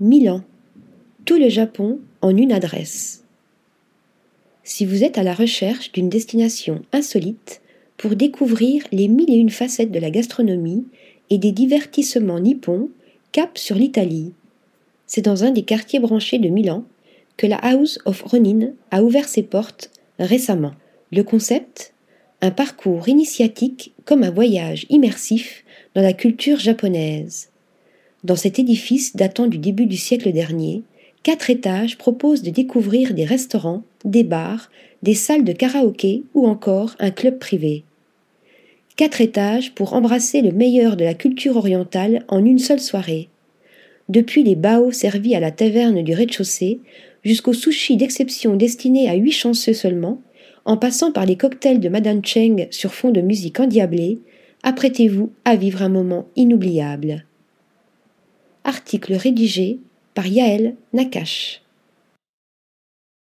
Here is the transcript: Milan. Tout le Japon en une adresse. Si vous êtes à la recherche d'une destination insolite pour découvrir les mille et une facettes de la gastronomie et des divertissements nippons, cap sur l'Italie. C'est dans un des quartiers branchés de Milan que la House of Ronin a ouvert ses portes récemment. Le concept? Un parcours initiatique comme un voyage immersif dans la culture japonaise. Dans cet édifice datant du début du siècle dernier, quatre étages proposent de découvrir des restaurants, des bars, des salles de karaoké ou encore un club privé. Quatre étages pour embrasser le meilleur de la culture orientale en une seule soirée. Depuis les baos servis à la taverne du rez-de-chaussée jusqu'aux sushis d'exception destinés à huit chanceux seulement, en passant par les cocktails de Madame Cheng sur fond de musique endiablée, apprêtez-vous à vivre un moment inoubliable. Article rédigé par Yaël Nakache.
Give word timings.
Milan. 0.00 0.42
Tout 1.24 1.38
le 1.38 1.48
Japon 1.48 1.98
en 2.22 2.36
une 2.36 2.52
adresse. 2.52 3.24
Si 4.62 4.86
vous 4.86 5.02
êtes 5.02 5.18
à 5.18 5.24
la 5.24 5.34
recherche 5.34 5.90
d'une 5.90 6.08
destination 6.08 6.82
insolite 6.92 7.60
pour 7.96 8.14
découvrir 8.14 8.84
les 8.92 9.08
mille 9.08 9.28
et 9.28 9.38
une 9.38 9.50
facettes 9.50 9.90
de 9.90 9.98
la 9.98 10.10
gastronomie 10.10 10.86
et 11.30 11.38
des 11.38 11.50
divertissements 11.50 12.38
nippons, 12.38 12.90
cap 13.32 13.58
sur 13.58 13.74
l'Italie. 13.74 14.34
C'est 15.08 15.22
dans 15.22 15.42
un 15.42 15.50
des 15.50 15.64
quartiers 15.64 15.98
branchés 15.98 16.38
de 16.38 16.48
Milan 16.48 16.84
que 17.36 17.48
la 17.48 17.56
House 17.56 17.98
of 18.04 18.22
Ronin 18.22 18.70
a 18.92 19.02
ouvert 19.02 19.28
ses 19.28 19.42
portes 19.42 19.90
récemment. 20.20 20.74
Le 21.10 21.24
concept? 21.24 21.92
Un 22.40 22.52
parcours 22.52 23.08
initiatique 23.08 23.94
comme 24.04 24.22
un 24.22 24.30
voyage 24.30 24.86
immersif 24.90 25.64
dans 25.96 26.02
la 26.02 26.12
culture 26.12 26.60
japonaise. 26.60 27.50
Dans 28.24 28.36
cet 28.36 28.58
édifice 28.58 29.14
datant 29.14 29.46
du 29.46 29.58
début 29.58 29.86
du 29.86 29.96
siècle 29.96 30.32
dernier, 30.32 30.82
quatre 31.22 31.50
étages 31.50 31.98
proposent 31.98 32.42
de 32.42 32.50
découvrir 32.50 33.14
des 33.14 33.24
restaurants, 33.24 33.84
des 34.04 34.24
bars, 34.24 34.70
des 35.04 35.14
salles 35.14 35.44
de 35.44 35.52
karaoké 35.52 36.24
ou 36.34 36.48
encore 36.48 36.96
un 36.98 37.12
club 37.12 37.38
privé. 37.38 37.84
Quatre 38.96 39.20
étages 39.20 39.72
pour 39.72 39.92
embrasser 39.92 40.42
le 40.42 40.50
meilleur 40.50 40.96
de 40.96 41.04
la 41.04 41.14
culture 41.14 41.56
orientale 41.56 42.24
en 42.26 42.44
une 42.44 42.58
seule 42.58 42.80
soirée. 42.80 43.28
Depuis 44.08 44.42
les 44.42 44.56
baos 44.56 44.90
servis 44.90 45.36
à 45.36 45.40
la 45.40 45.52
taverne 45.52 46.02
du 46.02 46.12
rez-de-chaussée 46.12 46.80
jusqu'aux 47.22 47.52
sushis 47.52 47.96
d'exception 47.96 48.56
destinés 48.56 49.08
à 49.08 49.14
huit 49.14 49.32
chanceux 49.32 49.74
seulement, 49.74 50.20
en 50.64 50.76
passant 50.76 51.12
par 51.12 51.24
les 51.24 51.36
cocktails 51.36 51.78
de 51.78 51.88
Madame 51.88 52.24
Cheng 52.24 52.66
sur 52.72 52.94
fond 52.94 53.10
de 53.10 53.20
musique 53.20 53.60
endiablée, 53.60 54.18
apprêtez-vous 54.64 55.30
à 55.44 55.54
vivre 55.54 55.82
un 55.82 55.88
moment 55.88 56.26
inoubliable. 56.34 57.27
Article 58.68 59.14
rédigé 59.14 59.80
par 60.12 60.26
Yaël 60.26 60.76
Nakache. 60.92 61.62